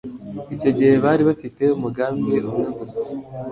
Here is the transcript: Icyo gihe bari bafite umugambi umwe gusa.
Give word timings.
Icyo 0.55 0.69
gihe 0.77 0.93
bari 1.03 1.21
bafite 1.29 1.63
umugambi 1.75 2.35
umwe 2.49 2.67
gusa. 2.77 3.01